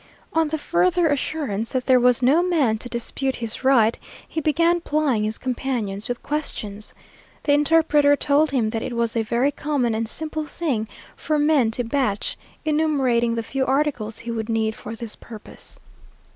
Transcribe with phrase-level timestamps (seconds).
[0.33, 4.81] On the further assurance that there was no man to dispute his right, he began
[4.81, 6.95] plying his companions with questions.
[7.43, 11.69] The interpreter told him that it was a very common and simple thing for men
[11.77, 12.35] to batch,
[12.65, 15.79] enumerating the few articles he would need for this purpose.